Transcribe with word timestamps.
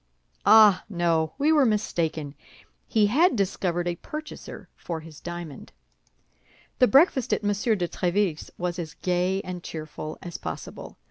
Ah! 0.47 0.83
no, 0.89 1.33
we 1.37 1.51
were 1.51 1.63
mistaken; 1.63 2.33
he 2.87 3.05
had 3.05 3.35
discovered 3.35 3.87
a 3.87 3.97
purchaser 3.97 4.67
for 4.75 5.01
his 5.01 5.19
diamond. 5.19 5.71
The 6.79 6.87
breakfast 6.87 7.31
at 7.33 7.43
M. 7.43 7.49
de 7.51 7.87
Tréville's 7.87 8.49
was 8.57 8.79
as 8.79 8.95
gay 8.95 9.41
and 9.43 9.61
cheerful 9.61 10.17
as 10.23 10.39
possible. 10.39 10.97